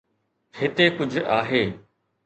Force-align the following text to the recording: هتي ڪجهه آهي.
هتي 0.59 0.85
ڪجهه 0.97 1.21
آهي. 1.39 1.63